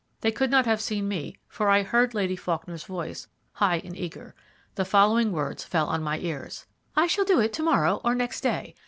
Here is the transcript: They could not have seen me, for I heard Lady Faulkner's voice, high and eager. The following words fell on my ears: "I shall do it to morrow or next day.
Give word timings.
They 0.21 0.31
could 0.31 0.49
not 0.49 0.65
have 0.65 0.81
seen 0.81 1.07
me, 1.07 1.37
for 1.47 1.69
I 1.69 1.83
heard 1.83 2.15
Lady 2.15 2.35
Faulkner's 2.35 2.85
voice, 2.85 3.27
high 3.53 3.83
and 3.85 3.95
eager. 3.95 4.33
The 4.73 4.83
following 4.83 5.31
words 5.31 5.63
fell 5.63 5.85
on 5.85 6.01
my 6.01 6.17
ears: 6.17 6.65
"I 6.95 7.05
shall 7.05 7.23
do 7.23 7.39
it 7.39 7.53
to 7.53 7.61
morrow 7.63 8.01
or 8.03 8.15
next 8.15 8.41
day. 8.41 8.73